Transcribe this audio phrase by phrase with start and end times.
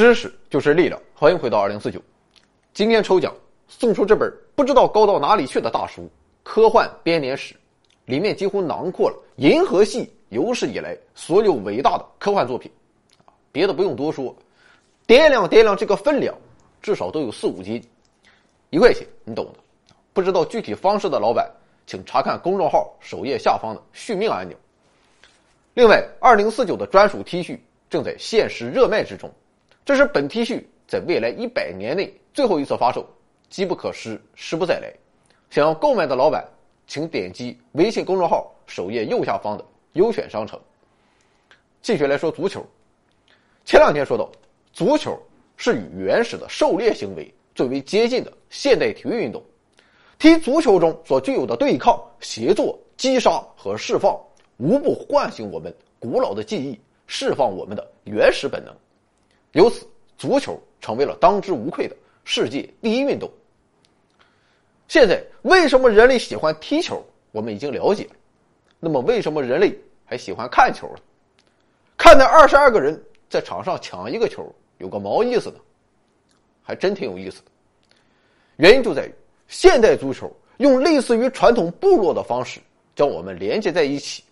[0.00, 2.00] 知识就是力量，欢迎回到二零四九。
[2.72, 3.34] 今天抽奖
[3.68, 6.04] 送出这本不知道高到哪里去的大书
[6.42, 7.54] 《科幻编年史》，
[8.06, 12.72] 里面几乎囊括了银河系有史以来所有伟大的科幻作品。
[13.52, 14.34] 别的不用多说，
[15.06, 16.34] 掂量掂量这个分量，
[16.80, 17.78] 至少都有四五斤。
[18.70, 19.58] 一块钱，你懂的。
[20.14, 21.46] 不知道具体方式的老板，
[21.86, 24.56] 请查看公众号首页下方的续命按钮。
[25.74, 27.58] 另外，二零四九的专属 T 恤
[27.90, 29.30] 正在限时热卖之中。
[29.90, 33.04] 这是本 T 恤在未来一百年内最后一次发售，
[33.48, 34.88] 机不可失，时不再来。
[35.50, 36.46] 想要购买的老板，
[36.86, 40.56] 请点击微信公众号首页右下方的优选商城。
[41.82, 42.64] 继续来说足球。
[43.64, 44.30] 前两天说到，
[44.72, 45.20] 足球
[45.56, 49.42] 是与原始的狩猎行为最为接近的现代体育运动。
[50.20, 54.16] 踢足球中所具有的对抗、协作、击杀和释放，
[54.58, 58.72] 无不唤醒我们古老的记忆，释放我们的原始本能。
[59.52, 63.30] 由此，足球成为了当之无愧的世界第一运动。
[64.86, 67.04] 现在，为什么人类喜欢踢球？
[67.32, 68.08] 我们已经了解。
[68.78, 71.02] 那么，为什么人类还喜欢看球呢？
[71.96, 75.56] 看那二十二个人在场上抢一个球，有个毛意思呢？
[76.62, 77.50] 还真挺有意思的。
[78.56, 79.14] 原因就在于，
[79.48, 82.60] 现代足球用类似于传统部落的方式
[82.94, 84.24] 将我们连接在一起。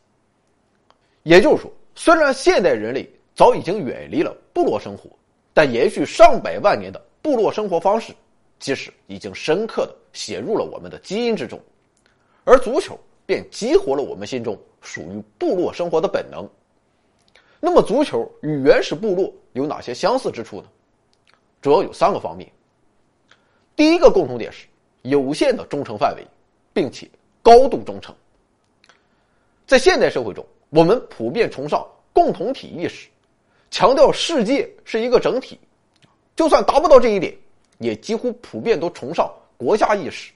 [1.25, 3.09] 也就是说，虽然现代人类，
[3.39, 5.09] 早已经远离了部落生活，
[5.55, 8.13] 但延续上百万年的部落生活方式，
[8.59, 11.61] 其实已经深刻的写入了我们的基因之中，
[12.43, 16.51] 而足球便激活了我们心中属于部落生活的本能。
[17.61, 20.69] 那么，足球与原始部落有哪些相似之处呢？
[21.63, 22.51] 主要有三个方面。
[23.77, 24.67] 第一个共同点是
[25.03, 26.27] 有限的忠诚范围，
[26.73, 27.09] 并且
[27.41, 28.13] 高度忠诚。
[29.65, 33.09] 在现代社会中，我们普遍崇尚共同体意识。
[33.71, 35.59] 强调世界是一个整体，
[36.35, 37.35] 就算达不到这一点，
[37.79, 40.33] 也几乎普遍都崇尚国家意识。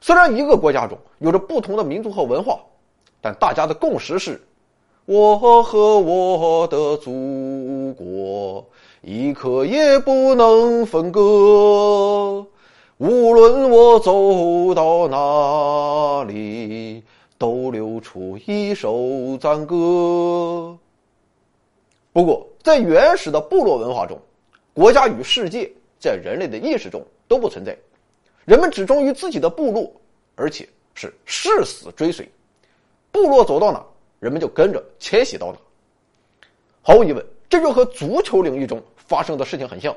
[0.00, 2.58] 虽然一个国家中有着不同的民族和文化，
[3.20, 4.42] 但大家的共识是：
[5.04, 8.66] 我和我的祖国
[9.02, 12.44] 一刻也不能分割。
[12.98, 17.02] 无论我走到哪里，
[17.38, 20.76] 都流出一首赞歌。
[22.12, 24.20] 不过，在原始的部落文化中，
[24.74, 27.74] 国家与世界在人类的意识中都不存在，
[28.44, 29.90] 人们只忠于自己的部落，
[30.34, 32.30] 而且是誓死追随。
[33.10, 33.82] 部落走到哪，
[34.20, 35.58] 人们就跟着迁徙到哪。
[36.82, 39.96] 毫无疑问，这就和足球领域中发生的事情很像。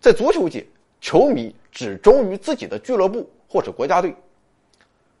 [0.00, 0.66] 在足球界，
[1.02, 4.14] 球迷只忠于自己的俱乐部或者国家队，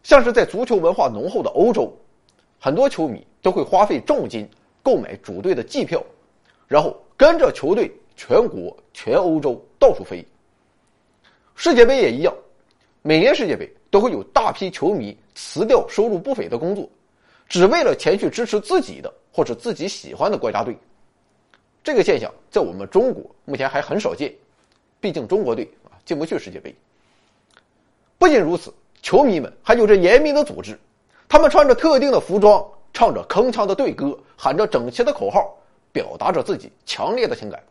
[0.02, 1.94] 像是在足球文化浓厚的欧洲，
[2.58, 4.48] 很多球迷都会花费重金。
[4.82, 6.02] 购买主队的季票，
[6.66, 10.24] 然后跟着球队全国、全欧洲到处飞。
[11.54, 12.34] 世界杯也一样，
[13.02, 16.88] 每年世界杯都会有大批球迷辞掉收入不菲的工作，
[17.48, 20.76] 只为了前去支持自己的或者自己喜欢的国家队。
[21.84, 24.32] 这个现象在我们中国目前还很少见，
[25.00, 26.74] 毕竟中国队啊进不去世界杯。
[28.18, 28.72] 不仅如此，
[29.02, 30.78] 球迷们还有着严密的组织，
[31.28, 32.64] 他们穿着特定的服装。
[32.92, 35.56] 唱着铿锵的队歌，喊着整齐的口号，
[35.92, 37.62] 表达着自己强烈的情感。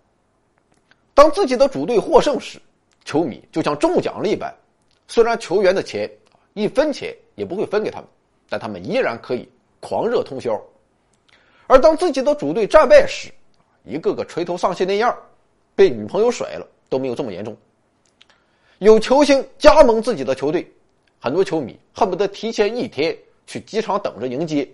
[1.14, 2.60] 当自己的主队获胜时，
[3.06, 4.54] 球迷就像中奖了一般。
[5.08, 6.10] 虽然球员的钱
[6.54, 8.08] 一分钱也不会分给他们，
[8.50, 9.48] 但他们依然可以
[9.80, 10.60] 狂热通宵。
[11.68, 13.32] 而当自己的主队战败时，
[13.84, 15.16] 一个个垂头丧气那样，
[15.76, 17.56] 被女朋友甩了都没有这么严重。
[18.80, 20.70] 有球星加盟自己的球队，
[21.20, 23.16] 很多球迷恨不得提前一天
[23.46, 24.68] 去机场等着迎接。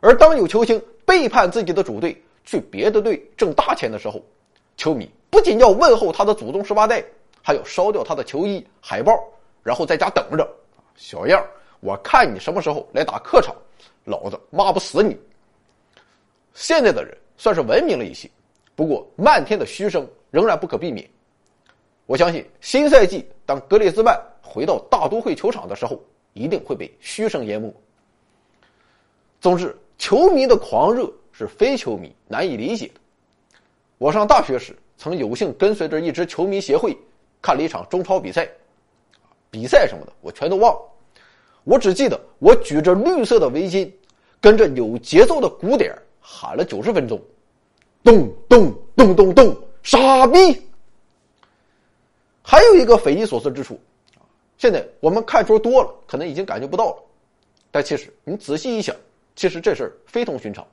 [0.00, 4.22] 而当有球星背叛自己的主队去别的队挣大钱的时候，
[4.76, 7.04] 球迷不仅要问候他的祖宗十八代，
[7.42, 9.12] 还要烧掉他的球衣海报，
[9.62, 10.48] 然后在家等着。
[10.94, 11.44] 小样
[11.80, 13.54] 我看你什么时候来打客场，
[14.04, 15.18] 老子骂不死你。
[16.54, 18.30] 现在的人算是文明了一些，
[18.76, 21.08] 不过漫天的嘘声仍然不可避免。
[22.06, 26.00] 我相信新赛季当格列兹曼回到大都会球场的时候，
[26.34, 27.72] 一定会被嘘声淹没。
[29.40, 29.76] 总之。
[29.98, 32.94] 球迷的狂热是非球迷难以理解的。
[33.98, 36.96] 我上大学时曾有幸跟随着一支球迷协会
[37.42, 38.48] 看了一场中超比赛，
[39.50, 40.80] 比赛什么的我全都忘了，
[41.64, 43.90] 我只记得我举着绿色的围巾，
[44.40, 47.20] 跟着有节奏的鼓点喊了九十分钟，
[48.04, 50.38] 咚咚咚咚咚，傻逼！
[52.42, 53.78] 还有一个匪夷所思之处，
[54.56, 57.02] 现在我们看球多了，可能已经感觉不到了，
[57.70, 58.94] 但其实你仔细一想。
[59.38, 60.66] 其实这事儿非同寻常。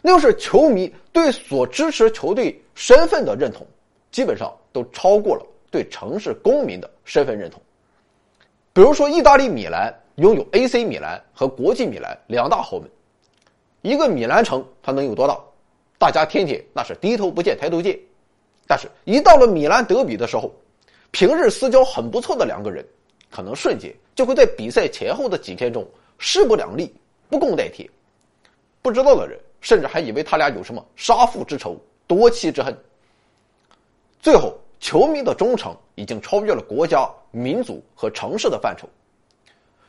[0.00, 3.66] 那就是球迷对所支持球队身份的认同，
[4.12, 7.60] 基本上都超过了对城市公民的身份认同。
[8.72, 12.88] 比如说，意大利米兰拥有 AC 米兰和国际米兰两大豪门，
[13.82, 15.36] 一个米兰城它能有多大？
[15.98, 17.98] 大家天天那是低头不见抬头见，
[18.68, 20.54] 但是一到了米兰德比的时候，
[21.10, 22.86] 平日私交很不错的两个人，
[23.32, 25.84] 可能瞬间就会在比赛前后的几天中
[26.18, 26.94] 势不两立，
[27.34, 27.88] 不共戴天。
[28.80, 31.76] 不知道的人甚至还以为他俩有什么杀父之仇、
[32.06, 32.72] 夺妻之恨。
[34.20, 37.10] 最后，球迷的忠诚已经超越了国家。
[37.36, 38.88] 民族和城市的范畴，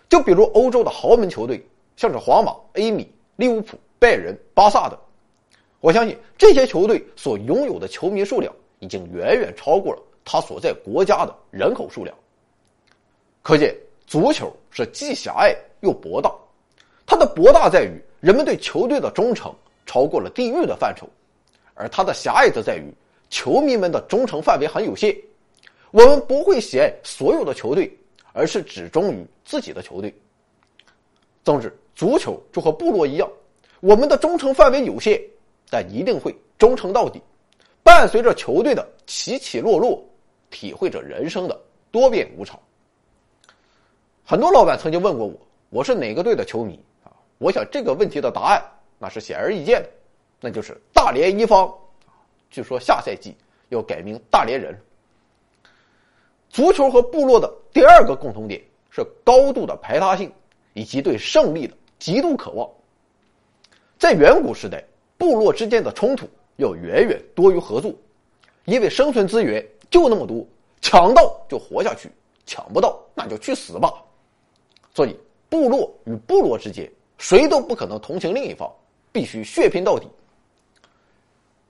[0.10, 1.64] 就比如欧洲的豪门球队，
[1.96, 4.98] 像是皇马、A 米、利物浦、拜仁、巴萨等，
[5.80, 12.18] 我相信这些球队所拥有的球迷数量已经远远超过了他所在国家的人口数量。
[13.44, 13.78] 可见，
[14.08, 16.35] 足球是既狭隘又博大，
[17.06, 19.54] 它的博大在于人们对球队的忠诚
[19.86, 21.08] 超过了地域的范畴，
[21.74, 22.92] 而它的狭隘则在于
[23.30, 25.16] 球迷们的忠诚范围很有限。
[25.92, 27.96] 我们不会喜爱所有的球队，
[28.34, 30.14] 而是只忠于自己的球队。
[31.44, 33.30] 总之，足球就和部落一样，
[33.80, 35.22] 我们的忠诚范围有限，
[35.70, 37.22] 但一定会忠诚到底。
[37.84, 40.04] 伴随着球队的起起落落，
[40.50, 41.58] 体会着人生的
[41.92, 42.60] 多变无常。
[44.24, 46.80] 很多老板曾经问过我，我是哪个队的球迷？
[47.38, 48.64] 我想这个问题的答案
[48.98, 49.90] 那是显而易见的，
[50.40, 51.74] 那就是大连一方。
[52.50, 53.36] 据说下赛季
[53.70, 54.80] 要改名大连人。
[56.50, 60.32] 足球和部落的第二个共同点是高度的排他性，
[60.74, 62.70] 以及对胜利的极度渴望。
[64.00, 64.82] 在远古时代，
[65.18, 67.94] 部落之间的冲突要远远多于合作，
[68.64, 70.46] 因为生存资源就那么多，
[70.80, 72.10] 抢到就活下去，
[72.46, 73.94] 抢不到那就去死吧。
[74.94, 78.72] 所以，部落与部落之间谁都不可能同情另一方，
[79.12, 80.08] 必须血拼到底。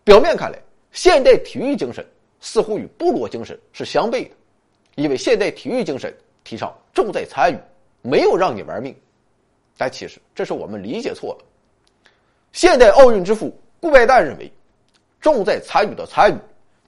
[0.03, 0.59] 表面看来，
[0.91, 2.05] 现代体育精神
[2.39, 4.31] 似乎与部落精神是相悖的。
[4.95, 7.57] 因为现代体育精神提倡重在参与，
[8.01, 8.95] 没有让你玩命，
[9.77, 11.45] 但其实这是我们理解错了。
[12.53, 14.49] 现代奥运之父顾拜旦认为，
[15.19, 16.37] 重在参与的参与，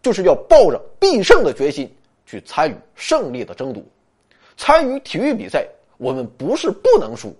[0.01, 1.94] 就是要抱着必胜的决心
[2.25, 3.83] 去参与胜利的争夺。
[4.56, 5.68] 参与体育比赛，
[5.98, 7.36] 我们不是不能输，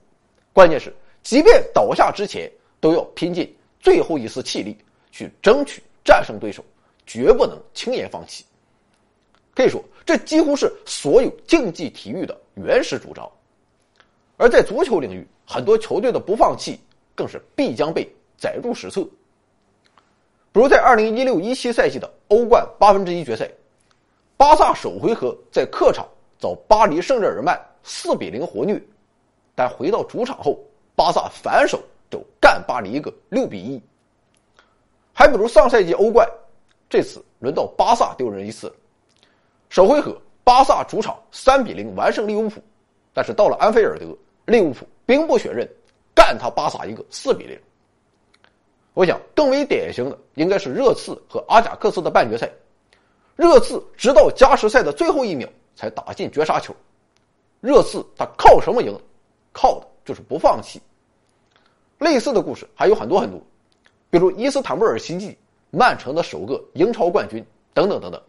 [0.52, 0.94] 关键是
[1.28, 4.78] 即便倒下之前，都要拼尽最后一丝气力
[5.12, 6.64] 去争取战胜对手，
[7.06, 8.46] 绝不能轻言放弃。
[9.54, 13.30] 可以说，这几乎是所有竞技体育的原始主张。
[14.38, 16.80] 而在足球领域，很多球队的不放弃，
[17.14, 19.02] 更是必将被载入史册。
[20.54, 23.52] 比如在二零一六一七赛季的欧冠八分之一决赛，
[24.38, 26.08] 巴萨首回合在客场
[26.40, 28.82] 遭巴黎圣日耳曼四比零活虐，
[29.54, 30.58] 但回到主场后，
[30.98, 31.80] 巴萨反手
[32.10, 33.80] 就干巴黎一个六比一。
[35.14, 36.28] 还比如上赛季欧冠，
[36.90, 38.74] 这次轮到巴萨丢人一次。
[39.70, 42.60] 首回合，巴萨主场三比零完胜利物浦，
[43.14, 44.08] 但是到了安菲尔德，
[44.46, 45.70] 利物浦兵不血刃，
[46.16, 47.60] 干他巴萨一个四比零。
[48.96, 52.52] 我想更为典型的应该是热刺和阿贾克斯的半决赛，
[53.36, 56.76] 热刺直到加时赛的最后一秒才打进绝杀球。
[57.62, 59.00] 热刺他靠什么赢？
[59.54, 60.82] 靠的就是不放弃。
[62.00, 63.42] 类似的故事还有很多很多，
[64.10, 65.38] 比如伊斯坦布尔奇迹、
[65.70, 68.22] 曼城的首个英超冠军等等等等。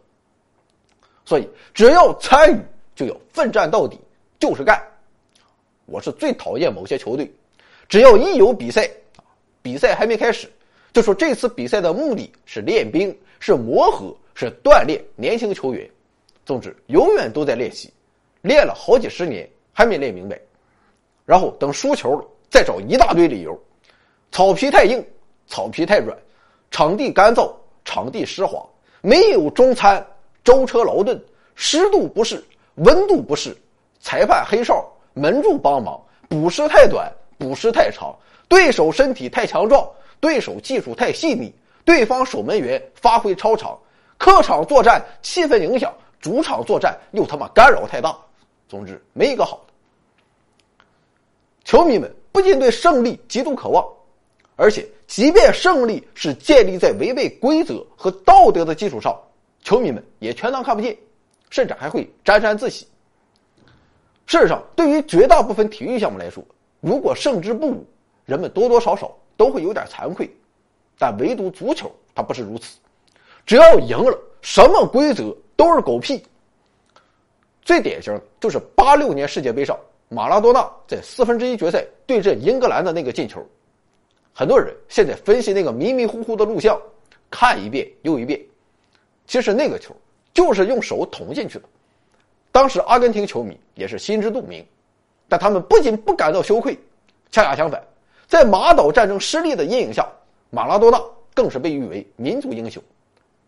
[1.23, 2.59] 所以，只要参与，
[2.93, 3.97] 就要奋战到底，
[4.39, 4.83] 就是干。
[5.85, 7.31] 我是最讨厌某些球队，
[7.87, 8.89] 只要一有比赛，
[9.61, 10.51] 比赛还没开始，
[10.91, 15.89] 就说这次比赛的目的是练兵，是磨合，是锻炼年轻球员。
[16.45, 17.93] 总之，永远都在练习，
[18.41, 20.37] 练了好几十年还没练明白。
[21.29, 23.55] 然后等输球了，再找一大堆理由：
[24.31, 25.05] 草皮太硬，
[25.45, 26.17] 草皮太软，
[26.71, 27.53] 场地干燥，
[27.85, 28.65] 场地湿滑，
[29.01, 30.03] 没有中餐。
[30.43, 32.43] 舟车劳顿，湿度不适，
[32.77, 33.55] 温度不适，
[33.99, 34.83] 裁判黑哨，
[35.13, 37.07] 门柱帮忙，补时太短，
[37.37, 38.11] 补时太长，
[38.47, 39.87] 对手身体太强壮，
[40.19, 41.53] 对手技术太细腻，
[41.85, 43.77] 对方守门员发挥超常，
[44.17, 48.17] 客场作战气氛影响，主场作战又他妈干扰太大，
[48.67, 49.63] 总之没一个好。
[51.69, 53.87] 球迷们不仅对胜利极度渴望，
[54.55, 59.15] 而且即便胜利是建立在违背规则和道德的基础上。
[59.61, 60.97] 球迷们也全当看不见，
[61.51, 62.87] 甚至还会沾沾自喜。
[64.25, 66.43] 事实上，对于绝大部分体育项目来说，
[66.79, 67.85] 如果胜之不武，
[68.25, 70.27] 人们多多少少都会有点惭愧。
[70.97, 72.79] 但唯独足球，它不是如此。
[73.45, 76.25] 只要赢了，什么规则都是狗屁。
[77.61, 79.77] 最典型的就是八六年世界杯上，
[80.11, 83.45] 马拉多纳在四分之一决赛对阵英格兰的那个进球。
[84.33, 86.79] 很多人现在分析那个迷迷糊糊的录像，
[87.29, 88.41] 看一遍又一遍。
[89.27, 89.95] 其实那个球
[90.33, 91.65] 就是用手捅进去的。
[92.51, 94.65] 当时阿根廷球迷也是心知肚明，
[95.27, 96.75] 但他们不仅不感到羞愧，
[97.29, 97.79] 恰恰相反，
[98.27, 100.09] 在马岛战争失利的阴影下，
[100.49, 100.99] 马拉多纳
[101.35, 102.81] 更是被誉为民族英雄。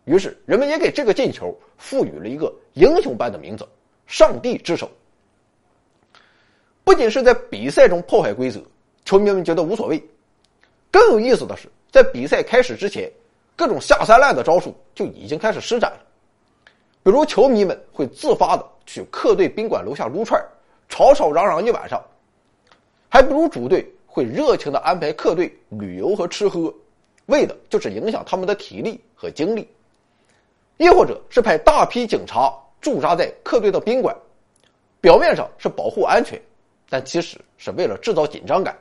[0.04, 3.66] 于是人们也给这个进球赋予了一个英雄般的名字
[4.06, 4.88] ——“上帝之手”。
[6.84, 8.60] 不仅是在比赛中破坏规则，
[9.04, 10.02] 球迷们觉得无所谓。
[10.90, 13.10] 更有意思的是，在比赛开始之前，
[13.56, 15.98] 各种下三滥的招数就已经开始施展了。
[17.02, 20.40] 比如，球迷们会自发的去客队宾馆楼下撸串，
[20.88, 21.98] 吵吵嚷嚷一晚上；
[23.08, 26.72] 还不如，主队会热情的安排客队旅游和吃喝，
[27.26, 29.62] 为的就是影响他们的体力和精力；
[30.76, 34.14] 亦或者是派大批警察驻扎在客队的宾馆，
[35.00, 36.40] 表面上是保护安全。
[36.92, 38.76] 但其实是为了制造紧张感。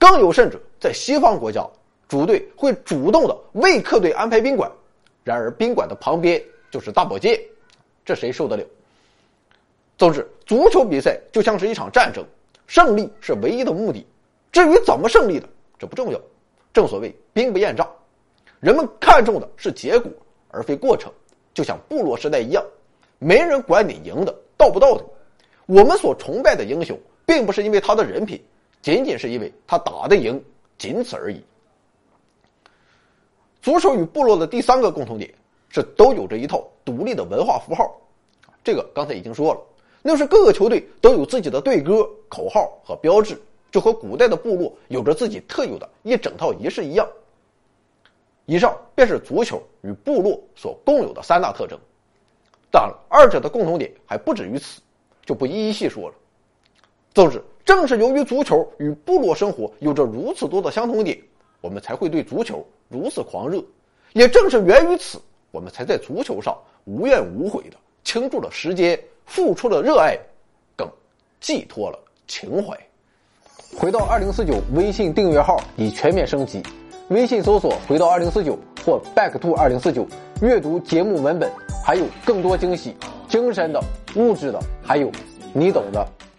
[0.00, 1.64] 更有甚者，在西方国家，
[2.08, 4.68] 主队会主动的为客队安排宾馆，
[5.22, 7.40] 然而宾馆的旁边就是大保健，
[8.04, 8.64] 这谁受得了？
[9.96, 12.26] 总之，足球比赛就像是一场战争，
[12.66, 14.04] 胜利是唯一的目的。
[14.50, 15.48] 至于怎么胜利的，
[15.78, 16.20] 这不重要。
[16.72, 17.88] 正所谓兵不厌诈，
[18.58, 20.10] 人们看重的是结果
[20.48, 21.12] 而非过程。
[21.54, 22.64] 就像部落时代一样，
[23.20, 25.04] 没人管你赢的道不道德。
[25.72, 28.38] 我们所崇拜的英雄，并不是因为他的人品，
[28.82, 30.38] 仅仅是因为他打得赢，
[30.76, 31.42] 仅此而已。
[33.62, 35.32] 足球与部落的第三个共同点
[35.70, 37.90] 是都有着一套独立的文化符号，
[38.62, 39.60] 这个刚才已经说了，
[40.02, 47.08] 那是各个球队都有自己的队歌、口号和标志，就和古代的部落有着自己特有的一整套仪式一样。
[48.44, 51.78] 以上便是足球与部落所共有的三大特征，
[52.70, 54.82] 当然，二者的共同点还不止于此。
[55.32, 56.14] 就不一一细说了。
[57.14, 61.18] 总之，正是由于足球与部落生活有着如此多的相同点，
[61.62, 63.64] 我们才会对足球如此狂热。
[64.12, 65.18] 也正是源于此，
[65.50, 70.18] 我们才在足球上无怨无悔的倾注了时间，付出了热爱，
[70.76, 70.86] 更
[71.40, 72.78] 寄托了情怀。
[73.74, 76.62] 回到二零四九微信订阅号已全面升级，
[77.08, 80.06] 微信搜索“回到二零四九”或 “back to 二零四九”，
[80.40, 81.50] 阅读节目文本，
[81.84, 82.96] 还有更多惊喜。
[83.28, 83.82] 精神的、
[84.14, 85.10] 物质的，还有
[85.52, 86.06] 你懂的。